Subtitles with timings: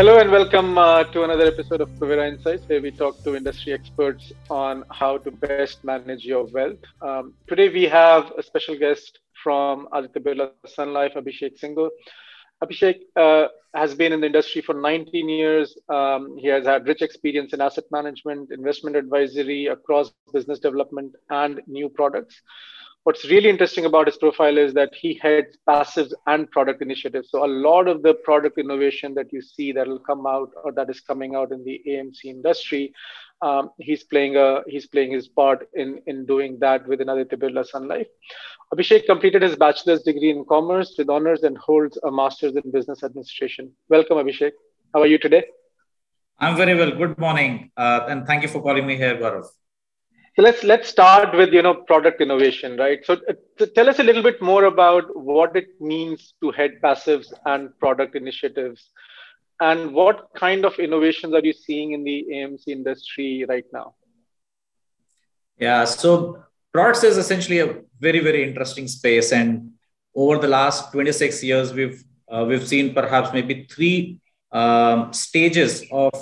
[0.00, 3.74] Hello and welcome uh, to another episode of Kuvera Insights, where we talk to industry
[3.74, 6.78] experts on how to best manage your wealth.
[7.02, 11.90] Um, today we have a special guest from Aditya Birla Sun Life, Abhishek Singhal.
[12.64, 15.76] Abhishek uh, has been in the industry for 19 years.
[15.90, 21.60] Um, he has had rich experience in asset management, investment advisory, across business development, and
[21.66, 22.40] new products
[23.04, 27.30] what's really interesting about his profile is that he heads passives and product initiatives.
[27.30, 30.72] So a lot of the product innovation that you see that will come out or
[30.72, 32.92] that is coming out in the AMC industry,
[33.42, 37.64] um, he's playing a he's playing his part in in doing that within Aditya Birla
[37.66, 38.06] Sun Life.
[38.74, 43.02] Abhishek completed his bachelor's degree in commerce with honors and holds a master's in business
[43.02, 43.72] administration.
[43.88, 44.52] Welcome, Abhishek.
[44.92, 45.44] How are you today?
[46.38, 46.90] I'm very well.
[46.90, 49.46] Good morning, uh, and thank you for calling me here, Gaurav.
[50.36, 53.04] So let's let's start with you know product innovation, right?
[53.04, 57.32] So uh, tell us a little bit more about what it means to head passives
[57.46, 58.90] and product initiatives,
[59.60, 63.94] and what kind of innovations are you seeing in the AMC industry right now?
[65.58, 69.72] Yeah, so products is essentially a very very interesting space, and
[70.14, 74.20] over the last 26 years, we've uh, we've seen perhaps maybe three
[74.52, 76.12] um, stages of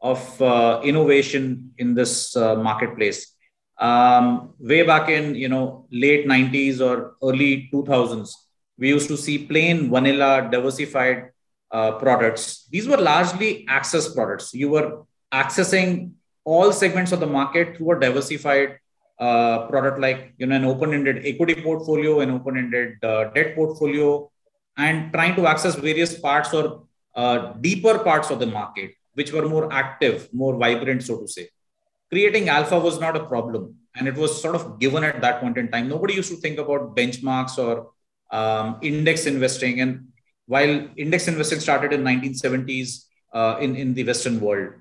[0.00, 3.32] of uh, innovation in this uh, marketplace
[3.78, 8.32] um, way back in you know late 90s or early 2000s
[8.78, 11.30] we used to see plain vanilla diversified
[11.70, 12.66] uh, products.
[12.70, 14.54] These were largely access products.
[14.54, 15.02] You were
[15.32, 16.12] accessing
[16.44, 18.78] all segments of the market through a diversified
[19.18, 24.30] uh, product like you know an open-ended equity portfolio an open-ended uh, debt portfolio
[24.76, 29.48] and trying to access various parts or uh, deeper parts of the market which were
[29.48, 31.48] more active more vibrant so to say
[32.10, 33.74] creating alpha was not a problem.
[33.96, 35.88] And it was sort of given at that point in time.
[35.88, 37.90] Nobody used to think about benchmarks or
[38.30, 39.80] um, index investing.
[39.80, 40.08] And
[40.46, 44.74] while index investing started in 1970s uh, in, in the western world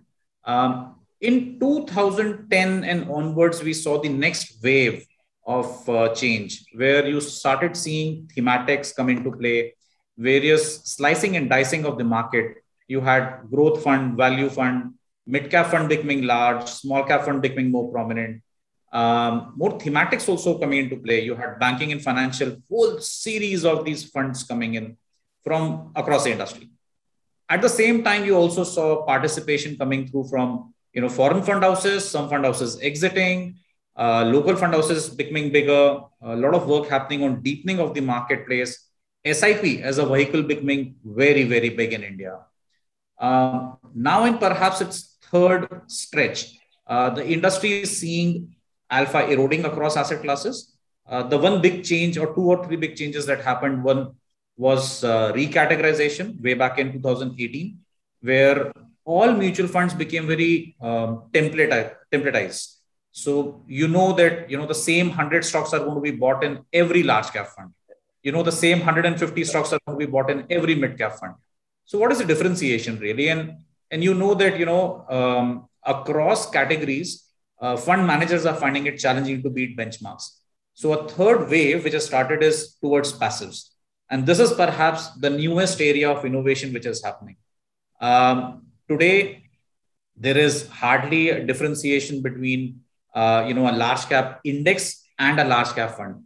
[0.46, 5.06] um, in 2010 and onwards we saw the next wave
[5.46, 9.74] of uh, change where you started seeing thematics come into play
[10.18, 12.64] various slicing and dicing of the market.
[12.88, 14.94] You had growth fund value fund
[15.28, 18.42] mid cap fund becoming large, small cap fund becoming more prominent.
[18.92, 21.22] Um, more thematics also coming into play.
[21.22, 24.98] You had banking and financial, whole series of these funds coming in
[25.44, 26.70] from across the industry.
[27.50, 31.64] At the same time, you also saw participation coming through from you know foreign fund
[31.64, 33.58] houses, some fund houses exiting,
[33.98, 36.00] uh, local fund houses becoming bigger.
[36.22, 38.82] A lot of work happening on deepening of the marketplace.
[39.26, 42.40] SIP as a vehicle becoming very very big in India.
[43.20, 46.40] Um, now, in perhaps its third stretch,
[46.88, 48.56] uh, the industry is seeing
[48.90, 50.58] alpha eroding across asset classes.
[51.08, 54.02] Uh, the one big change or two or three big changes that happened, one
[54.58, 57.78] was uh, recategorization way back in 2018,
[58.22, 58.72] where
[59.04, 62.76] all mutual funds became very um, template, templatized.
[63.12, 66.44] So you know that you know the same 100 stocks are going to be bought
[66.44, 67.72] in every large cap fund.
[68.24, 71.14] You know the same 150 stocks are going to be bought in every mid cap
[71.20, 71.36] fund.
[71.86, 73.30] So what is the differentiation really?
[73.30, 73.58] And
[73.92, 77.26] and you know that you know um, across categories
[77.62, 80.40] uh, fund managers are finding it challenging to beat benchmarks.
[80.74, 83.70] So a third wave which has started is towards passives.
[84.10, 87.38] And this is perhaps the newest area of innovation which is happening.
[88.02, 89.44] Um, today
[90.18, 92.82] there is hardly a differentiation between
[93.14, 96.24] uh, you know a large cap index and a large cap fund.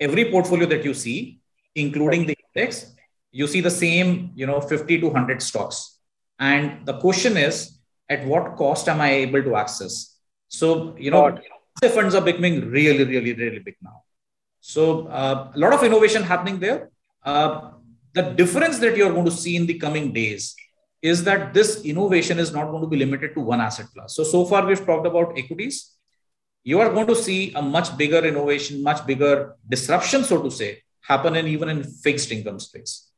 [0.00, 1.40] Every portfolio that you see
[1.74, 2.94] including the index
[3.32, 5.93] you see the same you know 50 to 100 stocks
[6.38, 7.78] and the question is,
[8.08, 10.18] at what cost am I able to access?
[10.48, 11.38] So, you know,
[11.80, 14.02] the funds are becoming really, really, really big now.
[14.60, 16.90] So, uh, a lot of innovation happening there.
[17.24, 17.72] Uh,
[18.12, 20.54] the difference that you're going to see in the coming days
[21.02, 24.14] is that this innovation is not going to be limited to one asset class.
[24.14, 25.92] So, so far we've talked about equities.
[26.62, 30.82] You are going to see a much bigger innovation, much bigger disruption, so to say,
[31.02, 33.10] happen in even in fixed income space.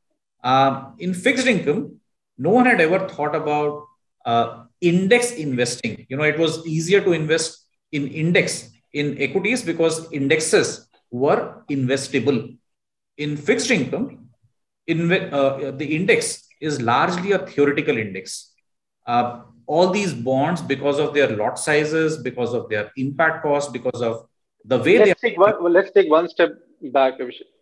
[0.43, 2.00] Um, in fixed income,
[2.38, 3.85] no one had ever thought about
[4.25, 6.06] uh, index investing.
[6.09, 12.56] You know, it was easier to invest in index in equities because indexes were investable.
[13.19, 14.29] In fixed income,
[14.87, 18.53] in, uh, the index is largely a theoretical index.
[19.06, 24.00] Uh, all these bonds, because of their lot sizes, because of their impact cost, because
[24.00, 24.27] of
[24.65, 26.50] the way let's they take one, well, let's take one step
[26.93, 27.15] back.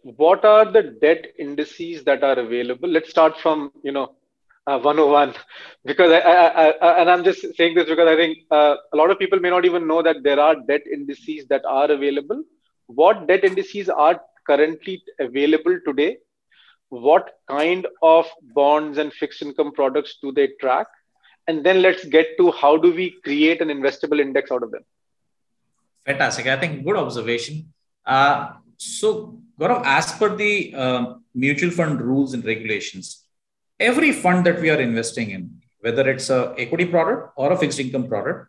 [0.03, 2.89] What are the debt indices that are available?
[2.89, 4.15] Let's start from you know
[4.67, 5.35] uh, 101
[5.85, 9.11] because I, I, I, and i'm just saying this because i think uh, a lot
[9.11, 12.43] of people may not even know that there are debt indices that are available
[12.87, 16.17] what debt indices are currently available today
[16.89, 20.87] what kind of bonds and fixed income products do they track?
[21.47, 24.83] And then let's get to how do we create an investable index out of them?
[26.07, 26.47] Fantastic.
[26.47, 27.73] I think good observation.
[28.05, 33.24] Uh, so, Gaurav, as per the uh, mutual fund rules and regulations,
[33.79, 37.81] every fund that we are investing in, whether it's a equity product or a fixed
[37.81, 38.49] income product,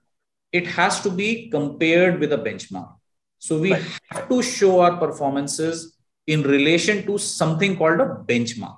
[0.52, 2.94] it has to be compared with a benchmark.
[3.40, 3.84] So we right.
[4.10, 8.78] have to show our performances in relation to something called a benchmark.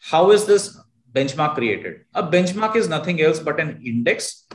[0.00, 0.76] How is this
[1.12, 2.04] benchmark created?
[2.14, 4.46] A benchmark is nothing else but an index,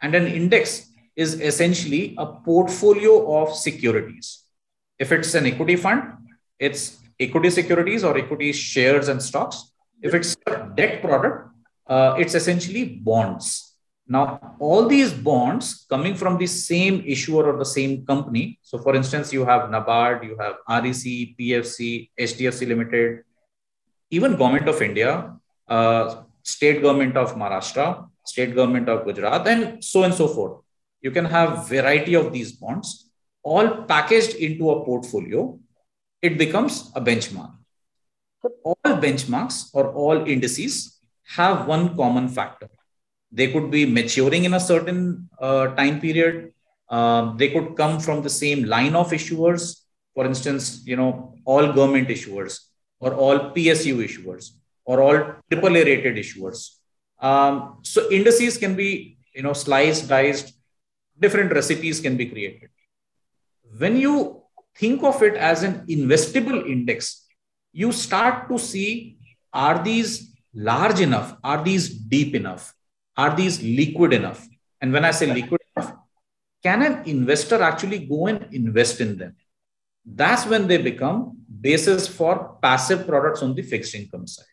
[0.00, 4.44] and an index is essentially a portfolio of securities.
[4.98, 6.02] If it's an equity fund,
[6.58, 9.72] it's equity securities or equity shares and stocks.
[10.02, 11.50] If it's a debt product,
[11.86, 13.74] uh, it's essentially bonds.
[14.08, 18.58] Now, all these bonds coming from the same issuer or the same company.
[18.62, 23.24] So, for instance, you have NABARD, you have REC, PFC, HDFC Limited,
[24.10, 25.34] even Government of India,
[25.68, 30.62] uh, State Government of Maharashtra, State Government of Gujarat, and so and so forth.
[31.00, 33.10] You can have variety of these bonds,
[33.42, 35.58] all packaged into a portfolio.
[36.22, 37.52] It becomes a benchmark.
[38.64, 40.98] All benchmarks or all indices
[41.36, 42.68] have one common factor
[43.32, 46.52] they could be maturing in a certain uh, time period.
[46.88, 49.82] Uh, they could come from the same line of issuers.
[50.14, 52.60] For instance, you know, all government issuers
[53.00, 54.52] or all PSU issuers
[54.84, 55.16] or all
[55.50, 56.76] AAA rated issuers.
[57.20, 60.54] Um, so indices can be, you know, sliced, diced,
[61.18, 62.70] different recipes can be created.
[63.78, 64.42] When you
[64.76, 67.25] think of it as an investable index,
[67.82, 69.18] you start to see
[69.52, 70.10] are these
[70.54, 71.36] large enough?
[71.42, 72.72] Are these deep enough?
[73.16, 74.46] are these liquid enough?
[74.80, 75.94] And when I say liquid enough,
[76.62, 79.36] can an investor actually go and invest in them?
[80.04, 84.46] That's when they become basis for passive products on the fixed income side.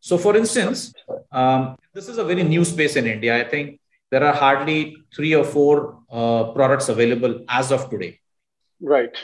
[0.00, 0.92] So, for instance,
[1.30, 3.38] um, this is a very new space in India.
[3.38, 3.80] I think
[4.10, 8.20] there are hardly three or four uh, products available as of today.
[8.80, 9.16] Right.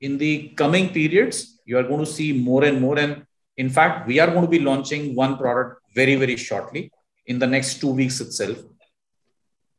[0.00, 2.98] In the coming periods, you are going to see more and more.
[2.98, 3.26] And
[3.56, 6.90] in fact, we are going to be launching one product very, very shortly
[7.26, 8.58] in the next two weeks itself.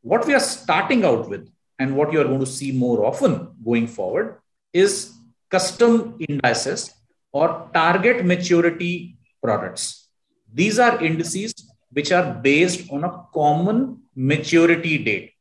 [0.01, 3.55] What we are starting out with and what you are going to see more often
[3.63, 4.37] going forward
[4.73, 5.11] is
[5.49, 6.93] custom indices
[7.31, 10.07] or target maturity products.
[10.53, 11.53] These are indices
[11.91, 15.33] which are based on a common maturity date.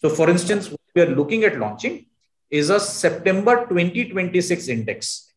[0.00, 2.07] So, for instance, what we are looking at launching
[2.50, 5.32] is a September 2026 index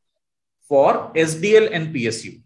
[0.68, 2.42] for SDL and PSU.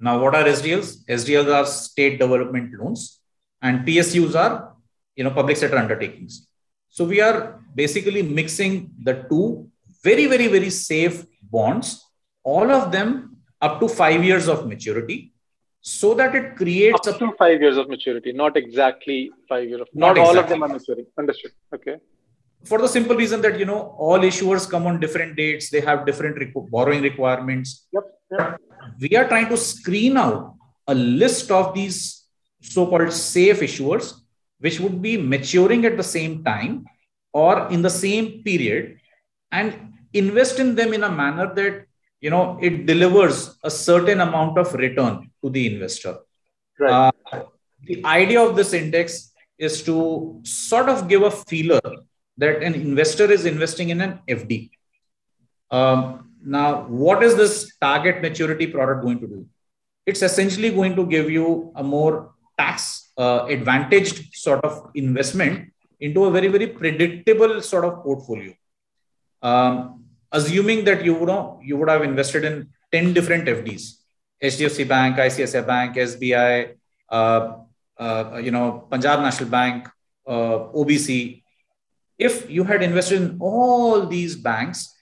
[0.00, 1.04] Now, what are SDLs?
[1.06, 3.20] SDLs are state development loans,
[3.60, 4.74] and PSUs are
[5.16, 6.46] you know public sector undertakings.
[6.88, 9.68] So we are basically mixing the two
[10.02, 12.04] very, very, very safe bonds,
[12.44, 15.32] all of them up to five years of maturity,
[15.80, 19.80] so that it creates up to five years of maturity, not exactly five years.
[19.80, 21.06] Of, not, not all of them are maturing.
[21.18, 21.52] Understood.
[21.74, 21.96] Okay.
[22.64, 26.04] For the simple reason that you know all issuers come on different dates, they have
[26.06, 26.36] different
[26.70, 27.86] borrowing requirements.
[27.92, 28.04] Yep.
[28.32, 28.60] yep
[29.00, 30.54] we are trying to screen out
[30.86, 32.24] a list of these
[32.60, 34.14] so-called safe issuers,
[34.58, 36.84] which would be maturing at the same time
[37.32, 38.98] or in the same period,
[39.52, 41.84] and invest in them in a manner that
[42.20, 46.18] you know it delivers a certain amount of return to the investor.
[46.78, 47.12] Right.
[47.32, 47.42] Uh,
[47.84, 51.80] the idea of this index is to sort of give a feeler
[52.38, 54.70] that an investor is investing in an FD.
[55.70, 59.46] Um, now, what is this target maturity product going to do?
[60.06, 66.24] It's essentially going to give you a more tax uh, advantaged sort of investment into
[66.24, 68.54] a very, very predictable sort of portfolio.
[69.42, 73.98] Um, assuming that you would, know, you would have invested in 10 different FDs,
[74.42, 76.74] HDFC Bank, ICICI Bank, SBI,
[77.08, 77.56] uh,
[77.98, 79.88] uh, you know, Punjab National Bank,
[80.26, 81.42] uh, OBC.
[82.18, 84.94] If you had invested in all these banks,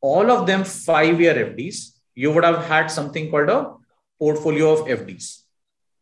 [0.00, 3.74] all of them five year FDs, you would have had something called a
[4.18, 5.42] portfolio of FDs.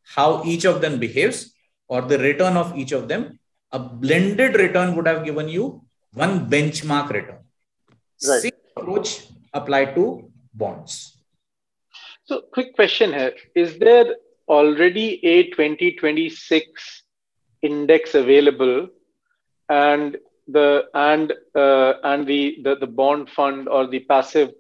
[0.05, 1.53] How each of them behaves
[1.89, 3.39] or the return of each of them,
[3.73, 7.39] a blended return would have given you one benchmark return.
[8.29, 8.43] Right.
[8.43, 11.17] Same approach applied to bonds.
[12.25, 14.15] So, quick question here Is there
[14.49, 17.03] already a 2026
[17.63, 18.89] index available?
[19.69, 20.17] And
[20.53, 24.53] the and uh, and the, the the bond fund or the passive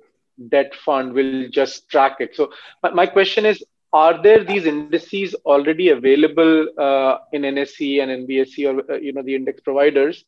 [0.48, 2.34] debt fund will just track it.
[2.34, 2.50] So
[2.82, 8.66] my, my question is, are there these indices already available uh, in NSE and NBSE
[8.68, 10.24] or uh, you know the index providers,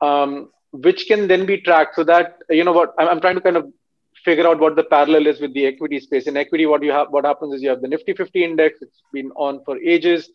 [0.00, 3.40] um, which can then be tracked so that you know what I'm, I'm trying to
[3.40, 3.72] kind of
[4.24, 6.26] figure out what the parallel is with the equity space.
[6.26, 8.78] In equity, what you have, what happens is you have the Nifty 50 index.
[8.82, 10.30] It's been on for ages.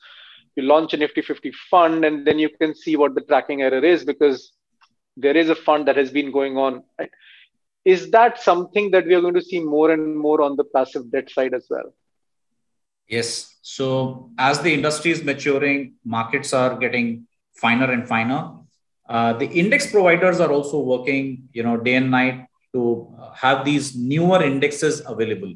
[0.55, 3.83] You launch a Nifty 50 fund, and then you can see what the tracking error
[3.83, 4.53] is because
[5.17, 6.83] there is a fund that has been going on.
[6.99, 7.09] Right?
[7.85, 11.11] Is that something that we are going to see more and more on the passive
[11.11, 11.93] debt side as well?
[13.07, 13.57] Yes.
[13.61, 18.57] So as the industry is maturing, markets are getting finer and finer.
[19.09, 23.95] Uh, the index providers are also working, you know, day and night to have these
[23.95, 25.53] newer indexes available.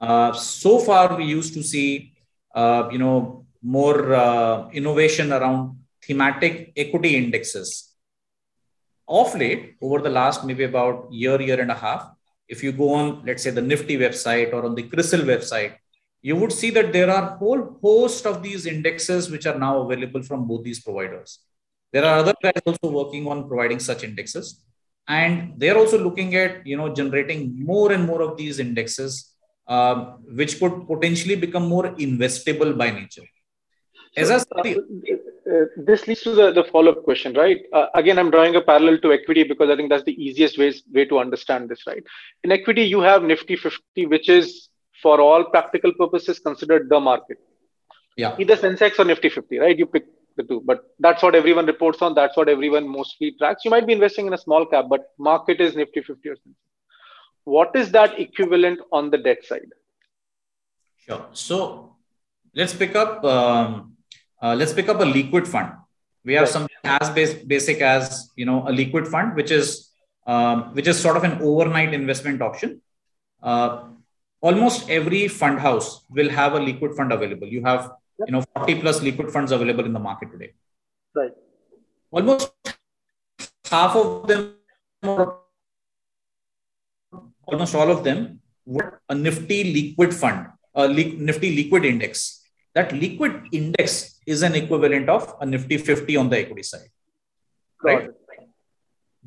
[0.00, 2.12] Uh, so far, we used to see,
[2.54, 7.92] uh, you know, more uh, innovation around thematic equity indexes.
[9.08, 12.10] Of late, over the last maybe about year, year and a half,
[12.48, 15.74] if you go on, let's say, the Nifty website or on the CRISIL website,
[16.22, 20.22] you would see that there are whole host of these indexes which are now available
[20.22, 21.40] from both these providers.
[21.92, 24.64] There are other guys also working on providing such indexes
[25.08, 29.32] and they're also looking at you know generating more and more of these indexes
[29.68, 33.22] um, which could potentially become more investable by nature
[34.16, 38.56] as uh, uh, this leads to the, the follow-up question right uh, again i'm drawing
[38.56, 41.86] a parallel to equity because i think that's the easiest way, way to understand this
[41.86, 42.04] right
[42.44, 44.68] in equity you have nifty 50 which is
[45.02, 47.38] for all practical purposes considered the market
[48.16, 50.06] yeah either sensex or nifty 50 right you pick
[50.36, 50.62] the two.
[50.64, 52.14] But that's what everyone reports on.
[52.14, 53.64] That's what everyone mostly tracks.
[53.64, 56.54] You might be investing in a small cap, but market is Nifty 50 or something.
[57.44, 59.70] What is that equivalent on the debt side?
[60.96, 61.26] Sure.
[61.32, 61.96] So
[62.54, 63.95] let's pick up um,
[64.42, 65.72] uh, let's pick up a liquid fund.
[66.24, 66.52] We have right.
[66.52, 69.90] something as base, basic as you know a liquid fund, which is
[70.26, 72.80] um, which is sort of an overnight investment option.
[73.42, 73.84] Uh,
[74.40, 77.46] almost every fund house will have a liquid fund available.
[77.46, 77.92] You have
[78.24, 80.52] you know 40 plus liquid funds available in the market today
[81.14, 81.32] right
[82.10, 82.52] almost
[83.70, 84.54] half of them
[87.46, 92.42] almost all of them were a nifty liquid fund a nifty liquid index
[92.74, 96.90] that liquid index is an equivalent of a nifty 50 on the equity side.
[97.82, 98.10] Right?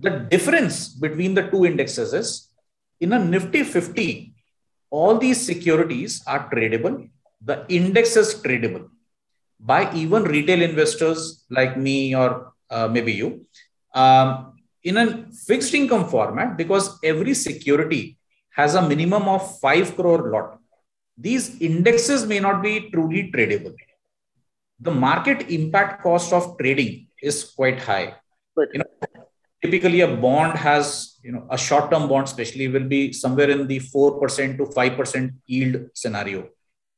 [0.05, 2.29] the difference between the two indexes is
[2.99, 4.33] in a nifty 50
[4.89, 6.95] all these securities are tradable
[7.49, 8.85] the index is tradable
[9.59, 13.45] by even retail investors like me or uh, maybe you.
[13.93, 14.53] Um,
[14.83, 18.17] in a fixed income format because every security
[18.51, 20.59] has a minimum of 5 crore lot
[21.17, 23.75] these indexes may not be truly tradable
[24.79, 28.15] the market impact cost of trading is quite high
[28.55, 28.69] right.
[28.73, 28.89] you know
[29.61, 33.67] typically a bond has you know a short term bond especially will be somewhere in
[33.67, 36.47] the 4% to 5% yield scenario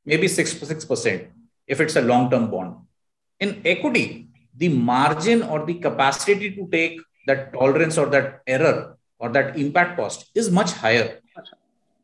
[0.06, 1.28] maybe 6 6%
[1.68, 2.76] if it's a long term bond.
[3.40, 9.30] In equity, the margin or the capacity to take that tolerance or that error or
[9.30, 11.20] that impact cost is much higher.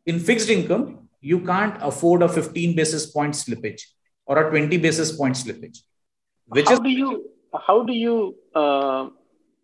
[0.06, 3.82] In fixed income, you can't afford a 15 basis point slippage
[4.28, 5.80] or a 20 basis point slippage.
[6.48, 7.30] Which how is, do you
[7.68, 9.10] how do you uh,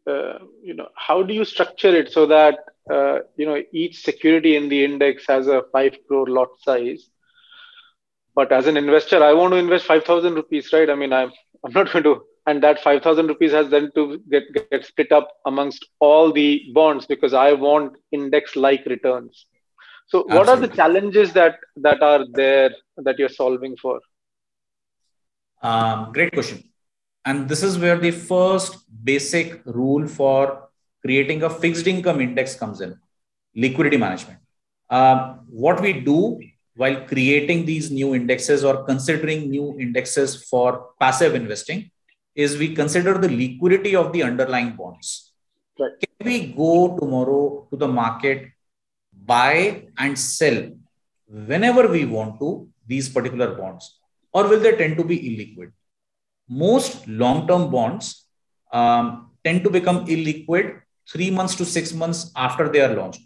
[0.07, 2.59] uh, you know how do you structure it so that
[2.91, 7.09] uh, you know each security in the index has a five crore lot size
[8.35, 11.31] but as an investor i want to invest 5000 rupees right i mean i'm
[11.63, 15.29] i'm not going to and that 5000 rupees has then to get get split up
[15.45, 19.45] amongst all the bonds because i want index like returns
[20.07, 20.37] so Absolutely.
[20.37, 24.01] what are the challenges that that are there that you're solving for
[25.69, 26.59] um, great question
[27.25, 28.71] and this is where the first
[29.11, 30.69] basic rule for
[31.03, 32.91] creating a fixed income index comes in
[33.55, 34.39] liquidity management
[34.89, 35.19] um,
[35.63, 36.19] what we do
[36.75, 41.91] while creating these new indexes or considering new indexes for passive investing
[42.35, 45.33] is we consider the liquidity of the underlying bonds.
[45.79, 45.91] Right.
[45.99, 48.51] Can we go tomorrow to the market,
[49.25, 50.71] buy and sell
[51.27, 53.99] whenever we want to these particular bonds,
[54.33, 55.71] or will they tend to be illiquid?
[56.49, 58.25] Most long term bonds
[58.71, 63.21] um, tend to become illiquid three months to six months after they are launched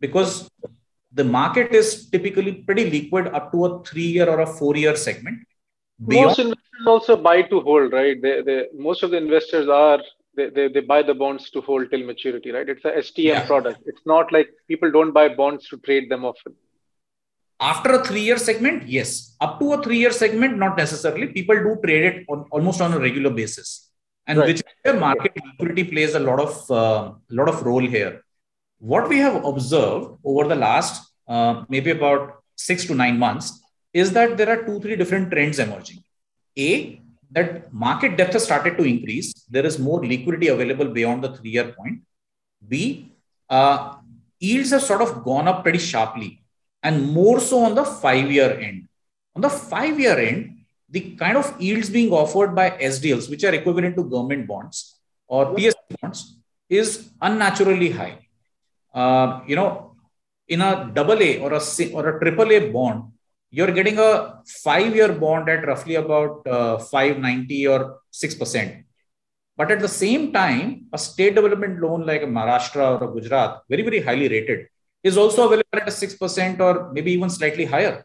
[0.00, 0.50] because
[1.12, 4.96] the market is typically pretty liquid up to a three year or a four year
[4.96, 5.38] segment.
[6.06, 8.20] Beyond- most investors also buy to hold, right?
[8.20, 10.00] They, they, most of the investors are
[10.36, 12.68] they, they, they buy the bonds to hold till maturity, right?
[12.68, 13.46] It's a HTM yeah.
[13.46, 13.80] product.
[13.86, 16.54] It's not like people don't buy bonds to trade them often.
[17.60, 19.36] After a three year segment, yes.
[19.40, 21.28] Up to a three year segment, not necessarily.
[21.28, 23.90] People do trade it on, almost on a regular basis.
[24.26, 24.48] And right.
[24.48, 24.62] which
[24.98, 28.22] market liquidity plays a lot of uh, lot of role here
[28.80, 33.60] what we have observed over the last uh, maybe about six to nine months
[33.92, 36.02] is that there are two, three different trends emerging.
[36.58, 37.00] A,
[37.30, 39.32] that market depth has started to increase.
[39.48, 42.00] There is more liquidity available beyond the three year point.
[42.66, 43.12] B,
[43.48, 43.96] uh,
[44.38, 46.39] yields have sort of gone up pretty sharply
[46.82, 48.88] and more so on the five year end.
[49.34, 50.58] On the five year end,
[50.88, 55.54] the kind of yields being offered by SDLs, which are equivalent to government bonds or
[55.54, 56.36] PS bonds,
[56.68, 58.18] is unnaturally high.
[58.92, 59.94] Uh, you know,
[60.48, 61.60] in a double A or a
[61.92, 63.04] or a triple A bond,
[63.50, 68.84] you're getting a five-year bond at roughly about uh, 590 or 6%.
[69.56, 73.62] But at the same time, a state development loan like a Maharashtra or a Gujarat,
[73.68, 74.68] very, very highly rated,
[75.02, 78.04] is also available at a 6% or maybe even slightly higher.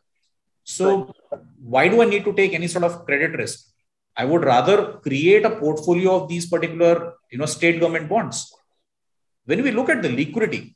[0.64, 1.14] So
[1.60, 3.68] why do I need to take any sort of credit risk?
[4.18, 8.54] I would rather create a portfolio of these particular you know, state government bonds.
[9.46, 10.76] When we look at the liquidity,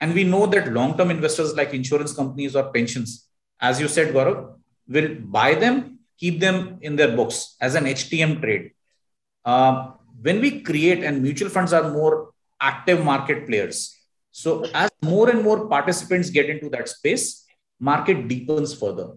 [0.00, 3.28] and we know that long-term investors like insurance companies or pensions
[3.60, 4.54] as you said, Gaurav,
[4.88, 8.72] will buy them, keep them in their books as an HTM trade.
[9.44, 13.96] Uh, when we create, and mutual funds are more active market players.
[14.42, 17.44] So as more and more participants get into that space,
[17.80, 19.08] market deepens further.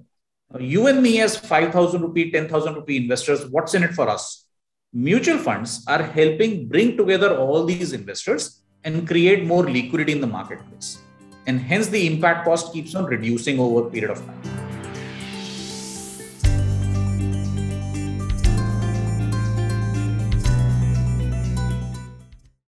[0.59, 4.45] you and me as 5,000 rupee, 10,000 rupee investors, what's in it for us?
[4.91, 10.27] Mutual funds are helping bring together all these investors and create more liquidity in the
[10.27, 10.97] marketplace
[11.47, 14.60] and hence the impact cost keeps on reducing over a period of time